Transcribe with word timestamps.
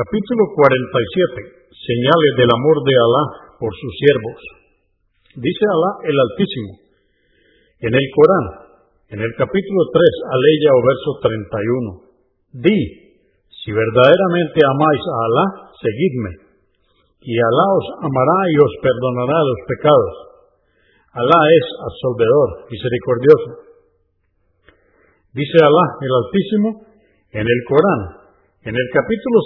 Capítulo 0.00 0.48
47. 0.56 1.76
Señales 1.76 2.32
del 2.40 2.48
amor 2.48 2.80
de 2.88 2.94
Alá 2.96 3.24
por 3.60 3.68
sus 3.68 3.92
siervos. 4.00 4.40
Dice 5.36 5.64
Alá 5.68 5.90
el 6.08 6.16
Altísimo. 6.16 6.72
En 7.84 7.92
el 7.92 8.06
Corán, 8.16 8.46
en 9.12 9.20
el 9.20 9.32
capítulo 9.36 9.80
3, 9.92 10.00
aleya 10.24 10.70
o 10.72 10.80
verso 10.88 11.10
31. 11.20 12.64
Di, 12.64 12.80
si 13.44 13.76
verdaderamente 13.76 14.58
amáis 14.64 15.04
a 15.04 15.16
Alá, 15.20 15.46
seguidme, 15.76 16.32
y 17.20 17.36
Alá 17.36 17.66
os 17.68 17.86
amará 18.00 18.38
y 18.48 18.56
os 18.56 18.72
perdonará 18.80 19.36
los 19.36 19.60
pecados. 19.68 20.14
Alá 21.12 21.40
es 21.44 21.66
absolvedor, 21.76 22.48
misericordioso. 22.72 23.50
Dice 25.36 25.58
Alá 25.60 25.84
el 26.00 26.12
Altísimo 26.24 26.68
en 27.36 27.44
el 27.44 27.60
Corán, 27.68 28.19
en 28.60 28.76
el 28.76 28.88
capítulo 28.92 29.38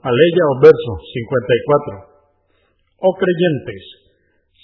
5, 0.00 0.08
aleya 0.08 0.44
o 0.48 0.54
verso 0.64 0.92
54. 1.04 3.04
Oh 3.04 3.12
creyentes, 3.12 3.84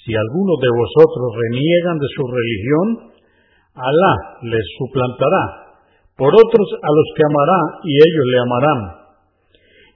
si 0.01 0.17
algunos 0.17 0.57
de 0.57 0.73
vosotros 0.73 1.29
reniegan 1.37 2.01
de 2.01 2.09
su 2.17 2.23
religión, 2.25 2.89
Alá 3.77 4.41
les 4.41 4.67
suplantará 4.79 5.45
por 6.15 6.31
otros 6.31 6.69
a 6.81 6.91
los 6.95 7.09
que 7.13 7.27
amará 7.27 7.61
y 7.85 7.93
ellos 7.93 8.27
le 8.31 8.39
amarán, 8.39 8.81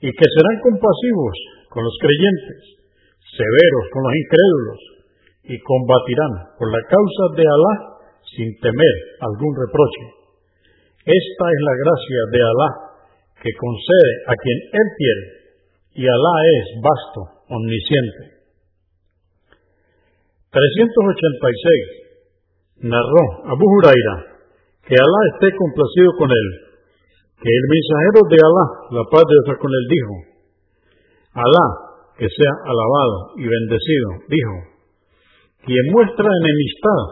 y 0.05 0.09
que 0.13 0.29
serán 0.37 0.59
compasivos 0.67 1.37
con 1.71 1.87
los 1.87 1.97
creyentes, 2.03 2.61
severos 3.25 3.85
con 3.95 4.03
los 4.05 4.15
incrédulos, 4.19 4.81
y 5.49 5.57
combatirán 5.65 6.33
por 6.61 6.69
la 6.69 6.83
causa 6.93 7.25
de 7.41 7.47
Alá 7.47 7.75
sin 8.37 8.53
temer 8.61 8.97
algún 9.25 9.53
reproche. 9.57 10.05
Esta 11.09 11.45
es 11.49 11.61
la 11.65 11.75
gracia 11.79 12.21
de 12.37 12.41
Alá 12.45 12.88
que 13.43 13.51
concede 13.55 14.13
a 14.27 14.35
quien 14.35 14.59
Él 14.73 14.89
quiere, 14.99 15.39
y 15.95 16.07
Alá 16.07 16.47
es 16.47 16.81
vasto, 16.83 17.31
omnisciente. 17.49 18.39
386. 20.51 21.99
Narró 22.89 23.25
Abu 23.51 23.67
Huraira, 23.67 24.17
que 24.87 24.95
Alá 24.95 25.21
esté 25.35 25.51
complacido 25.57 26.13
con 26.19 26.31
él, 26.31 26.49
que 27.43 27.51
el 27.51 27.67
mensajero 27.69 28.23
de 28.31 28.39
Alá, 28.39 28.67
la 28.95 29.03
paz 29.11 29.25
de 29.27 29.35
Dios 29.45 29.59
con 29.59 29.71
él, 29.71 29.87
dijo, 29.91 30.15
Alá, 31.35 31.67
que 32.17 32.27
sea 32.27 32.53
alabado 32.65 33.37
y 33.37 33.47
bendecido, 33.47 34.09
dijo, 34.27 34.55
quien 35.67 35.87
muestra 35.93 36.27
enemistad 36.27 37.03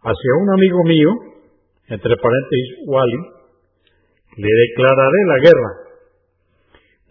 hacia 0.00 0.36
un 0.40 0.48
amigo 0.52 0.84
mío, 0.84 1.10
entre 1.88 2.16
paréntesis, 2.16 2.78
Wali, 2.86 3.33
le 4.36 4.50
declararé 4.50 5.20
la 5.30 5.38
guerra. 5.38 5.70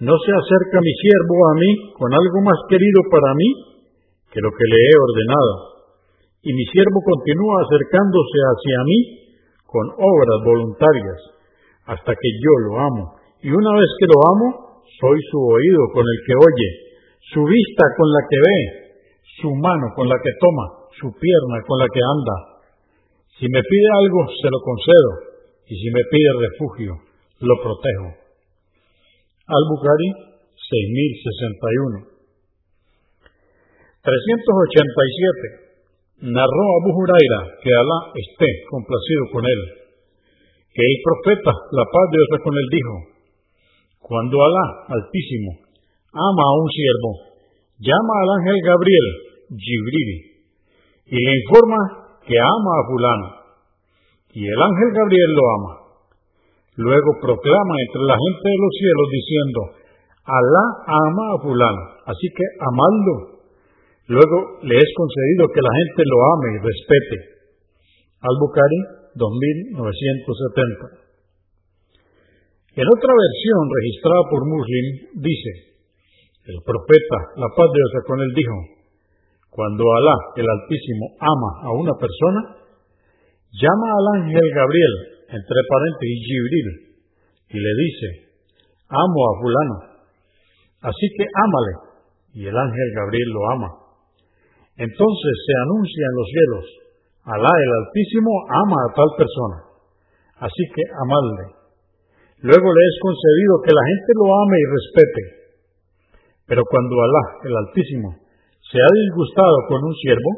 No 0.03 0.15
se 0.19 0.31
acerca 0.35 0.83
mi 0.83 0.93
siervo 0.99 1.35
a 1.47 1.53
mí 1.55 1.71
con 1.95 2.09
algo 2.11 2.39
más 2.43 2.59
querido 2.67 2.99
para 3.07 3.31
mí 3.35 3.49
que 4.33 4.41
lo 4.41 4.49
que 4.49 4.65
le 4.67 4.79
he 4.81 4.95
ordenado, 4.97 5.53
y 6.41 6.49
mi 6.51 6.65
siervo 6.73 6.99
continúa 7.05 7.61
acercándose 7.63 8.37
hacia 8.51 8.79
mí 8.83 8.99
con 9.63 9.85
obras 9.93 10.39
voluntarias, 10.43 11.19
hasta 11.85 12.11
que 12.11 12.29
yo 12.41 12.53
lo 12.67 12.71
amo, 12.81 13.03
y 13.39 13.49
una 13.53 13.71
vez 13.77 13.89
que 13.99 14.09
lo 14.09 14.17
amo, 14.33 14.47
soy 14.99 15.19
su 15.29 15.37
oído 15.39 15.81
con 15.93 16.03
el 16.03 16.19
que 16.25 16.35
oye, 16.35 16.69
su 17.31 17.41
vista 17.45 17.85
con 17.95 18.07
la 18.09 18.21
que 18.27 18.37
ve, 18.41 18.59
su 19.39 19.49
mano 19.53 19.93
con 19.95 20.09
la 20.09 20.17
que 20.17 20.33
toma, 20.41 20.65
su 20.99 21.07
pierna 21.13 21.57
con 21.65 21.77
la 21.79 21.87
que 21.87 22.01
anda. 22.01 22.37
Si 23.39 23.45
me 23.47 23.61
pide 23.61 23.89
algo, 24.03 24.19
se 24.33 24.49
lo 24.49 24.59
concedo, 24.65 25.11
y 25.69 25.73
si 25.77 25.87
me 25.93 26.03
pide 26.11 26.29
refugio, 26.41 27.12
lo 27.39 27.55
protejo. 27.61 28.07
Al-Bukhari 29.47 30.09
6061 30.55 32.13
387. 34.03 35.63
Narró 36.23 36.65
Abu 36.79 36.91
Huraira, 36.91 37.39
que 37.63 37.71
Alá 37.71 37.99
esté 38.15 38.47
complacido 38.69 39.23
con 39.31 39.43
él, 39.43 39.61
que 40.71 40.83
el 40.83 40.97
profeta, 41.03 41.51
la 41.51 41.83
paz 41.83 42.05
de 42.11 42.17
Dios 42.19 42.39
con 42.43 42.55
él, 42.55 42.67
dijo, 42.71 42.95
cuando 43.99 44.39
Alá, 44.39 44.65
altísimo, 44.87 45.51
ama 46.11 46.43
a 46.43 46.55
un 46.63 46.69
siervo, 46.71 47.11
llama 47.79 48.13
al 48.23 48.29
ángel 48.39 48.59
Gabriel, 48.63 49.07
Jibril, 49.51 50.11
y 51.07 51.17
le 51.19 51.31
informa 51.43 51.79
que 52.23 52.39
ama 52.39 52.71
a 52.71 52.87
fulano, 52.87 53.27
y 54.31 54.47
el 54.47 54.59
ángel 54.63 54.89
Gabriel 54.95 55.31
lo 55.31 55.43
ama. 55.59 55.82
Luego 56.75 57.09
proclama 57.21 57.73
entre 57.87 58.01
la 58.09 58.17
gente 58.17 58.45
de 58.49 58.59
los 58.59 58.73
cielos 58.77 59.07
diciendo, 59.13 59.59
Alá 60.23 60.65
ama 60.87 61.25
a 61.35 61.41
fulano, 61.43 61.83
así 62.07 62.27
que 62.33 62.45
amadlo 62.59 63.33
Luego 64.07 64.59
le 64.63 64.75
es 64.75 64.89
concedido 64.97 65.47
que 65.47 65.63
la 65.63 65.71
gente 65.71 66.03
lo 66.03 66.17
ame 66.35 66.47
y 66.51 66.59
respete. 66.59 67.17
Al-Bukhari 68.19 68.79
2970. 69.15 71.03
En 72.75 72.87
otra 72.89 73.11
versión 73.15 73.61
registrada 73.71 74.23
por 74.27 74.43
Muslim 74.43 74.85
dice, 75.23 75.51
el 76.51 76.59
profeta, 76.67 77.17
la 77.39 77.47
paz 77.55 77.67
de 77.71 77.79
Dios 77.79 78.03
con 78.03 78.19
él, 78.19 78.33
dijo, 78.35 78.57
cuando 79.53 79.85
Alá, 79.87 80.17
el 80.35 80.49
Altísimo, 80.49 81.15
ama 81.21 81.63
a 81.63 81.71
una 81.71 81.93
persona, 81.95 82.59
llama 83.55 83.87
al 83.87 84.07
ángel 84.19 84.47
Gabriel, 84.51 85.12
entre 85.33 85.59
paréntesis 85.65 86.21
Gibril, 86.29 86.67
y 87.49 87.57
le 87.57 87.71
dice, 87.81 88.07
amo 88.85 89.19
a 89.25 89.33
fulano, 89.41 89.77
así 90.85 91.05
que 91.17 91.25
ámale, 91.25 91.73
y 92.37 92.41
el 92.45 92.55
ángel 92.55 92.89
Gabriel 92.93 93.29
lo 93.33 93.41
ama. 93.57 93.69
Entonces 94.77 95.33
se 95.45 95.53
anuncia 95.65 96.05
en 96.05 96.15
los 96.17 96.27
cielos, 96.29 96.65
Alá 97.23 97.47
el 97.55 97.71
Altísimo 97.79 98.31
ama 98.51 98.77
a 98.83 98.93
tal 98.93 99.09
persona, 99.15 99.57
así 100.43 100.63
que 100.75 100.83
amadle. 100.91 101.55
Luego 102.43 102.67
le 102.67 102.83
es 102.83 102.95
concedido 102.99 103.53
que 103.63 103.71
la 103.71 103.85
gente 103.87 104.11
lo 104.19 104.27
ame 104.27 104.57
y 104.59 104.67
respete. 104.67 105.23
Pero 106.51 106.61
cuando 106.67 106.93
Alá 106.99 107.23
el 107.47 107.55
Altísimo 107.63 108.11
se 108.59 108.75
ha 108.75 108.91
disgustado 108.91 109.55
con 109.71 109.79
un 109.87 109.95
siervo, 110.03 110.31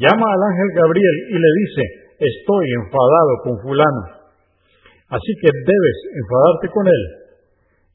llama 0.00 0.24
al 0.24 0.42
ángel 0.48 0.70
Gabriel 0.72 1.16
y 1.28 1.36
le 1.36 1.50
dice, 1.60 1.82
estoy 2.20 2.66
enfadado 2.84 3.32
con 3.44 3.56
fulano, 3.64 4.02
así 5.08 5.32
que 5.40 5.48
debes 5.48 5.98
enfadarte 6.12 6.68
con 6.68 6.86
él. 6.86 7.20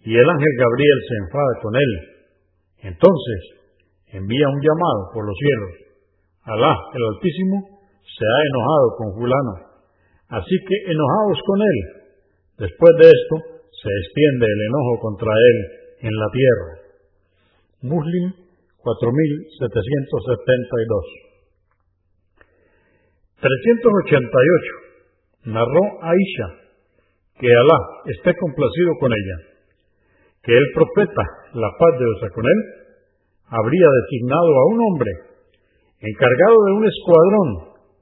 Y 0.05 0.17
el 0.17 0.29
ángel 0.29 0.53
Gabriel 0.57 0.99
se 1.07 1.15
enfada 1.25 1.53
con 1.61 1.75
él. 1.75 1.91
Entonces, 2.93 3.41
envía 4.13 4.49
un 4.49 4.61
llamado 4.61 5.09
por 5.13 5.25
los 5.25 5.37
cielos. 5.37 5.71
Alá, 6.45 6.77
el 6.93 7.03
Altísimo, 7.15 7.81
se 8.05 8.25
ha 8.25 8.41
enojado 8.45 8.95
con 8.97 9.13
fulano. 9.17 9.53
Así 10.29 10.55
que 10.61 10.91
enojados 10.91 11.39
con 11.45 11.61
él. 11.61 11.77
Después 12.69 12.93
de 13.01 13.09
esto, 13.09 13.35
se 13.81 13.89
extiende 13.89 14.45
el 14.45 14.61
enojo 14.69 14.99
contra 15.01 15.33
él 15.33 15.57
en 16.05 16.13
la 16.13 16.29
tierra. 16.31 16.77
Muslim 17.81 18.29
4772. 18.77 21.24
388. 23.41 25.51
Narró 25.51 25.83
Aisha 26.01 26.65
que 27.39 27.51
Alá 27.51 27.79
esté 28.15 28.31
complacido 28.39 28.91
con 28.99 29.11
ella, 29.11 29.37
que 30.43 30.55
el 30.55 30.67
profeta, 30.73 31.23
la 31.53 31.69
paz 31.77 31.91
de 31.99 32.05
Dios 32.05 32.31
con 32.31 32.45
él, 32.47 32.59
habría 33.51 33.87
designado 34.01 34.51
a 34.55 34.63
un 34.71 34.79
hombre 34.79 35.11
encargado 35.99 36.57
de 36.65 36.71
un 36.79 36.85
escuadrón 36.87 37.49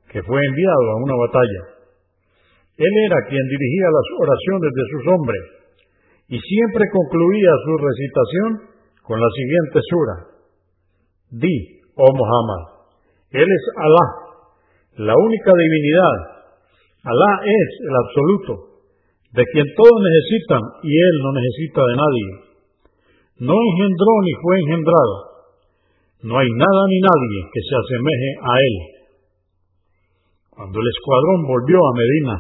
que 0.10 0.22
fue 0.22 0.38
enviado 0.38 0.86
a 0.92 1.02
una 1.02 1.16
batalla. 1.18 1.62
Él 2.78 2.94
era 3.10 3.26
quien 3.28 3.42
dirigía 3.42 3.90
las 3.90 4.08
oraciones 4.22 4.72
de 4.74 4.86
sus 4.94 5.04
hombres 5.14 5.44
y 6.30 6.38
siempre 6.40 6.84
concluía 6.94 7.52
su 7.66 7.74
recitación 7.78 8.50
con 9.02 9.20
la 9.20 9.30
siguiente 9.34 9.80
sura. 9.90 10.16
Di, 11.42 11.58
oh 11.98 12.14
Muhammad, 12.14 12.62
Él 13.32 13.50
es 13.50 13.64
Alá, 13.78 14.23
la 14.98 15.14
única 15.16 15.52
divinidad. 15.58 16.18
Alá 17.04 17.32
es 17.44 17.70
el 17.84 17.96
absoluto, 17.96 18.52
de 19.34 19.44
quien 19.52 19.68
todos 19.76 19.98
necesitan 20.02 20.62
y 20.84 20.92
Él 20.92 21.16
no 21.22 21.30
necesita 21.34 21.82
de 21.82 21.96
nadie. 21.96 22.28
No 23.40 23.54
engendró 23.54 24.14
ni 24.24 24.34
fue 24.42 24.60
engendrado 24.60 25.34
no 26.24 26.40
hay 26.40 26.48
nada 26.56 26.82
ni 26.88 27.00
nadie 27.04 27.40
que 27.52 27.62
se 27.68 27.76
asemeje 27.76 28.30
a 28.40 28.54
él. 28.64 28.76
Cuando 30.56 30.80
el 30.80 30.88
escuadrón 30.88 31.44
volvió 31.44 31.76
a 31.84 31.98
Medina, 32.00 32.36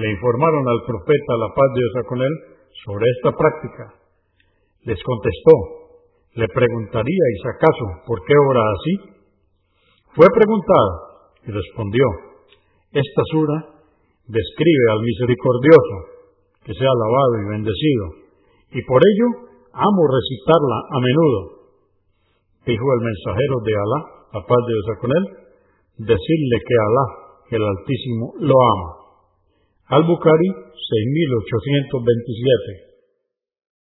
le 0.00 0.08
informaron 0.08 0.64
al 0.64 0.80
profeta 0.88 1.32
la 1.36 1.52
paz 1.52 1.68
de 1.68 1.80
Dios 1.84 1.94
con 2.08 2.20
él 2.24 2.34
sobre 2.80 3.04
esta 3.12 3.30
práctica. 3.36 3.84
Les 4.88 4.96
contestó, 5.04 5.54
¿le 6.40 6.48
preguntaríais 6.48 7.40
acaso 7.44 8.08
por 8.08 8.24
qué 8.24 8.32
ora 8.40 8.62
así? 8.72 8.94
Fue 10.16 10.26
preguntado 10.32 11.15
y 11.46 11.50
respondió, 11.50 12.04
esta 12.92 13.22
sura 13.30 13.64
describe 14.26 14.90
al 14.90 15.00
misericordioso, 15.02 15.96
que 16.64 16.74
sea 16.74 16.90
alabado 16.90 17.38
y 17.38 17.44
bendecido, 17.54 18.04
y 18.74 18.82
por 18.82 18.98
ello 18.98 19.46
amo 19.72 20.02
recitarla 20.10 20.78
a 20.90 20.98
menudo. 20.98 21.70
Dijo 22.66 22.82
el 22.82 23.02
mensajero 23.06 23.62
de 23.62 23.78
Alá, 23.78 24.26
la 24.34 24.42
paz 24.42 24.58
de 24.66 24.74
Dios 24.74 24.90
con 25.00 25.14
él, 25.14 25.24
decirle 26.10 26.56
que 26.66 26.74
Alá, 26.74 27.06
el 27.50 27.62
Altísimo, 27.62 28.34
lo 28.40 28.56
ama. 28.58 28.96
Al-Bukhari, 29.86 30.50
6827. 30.50 32.85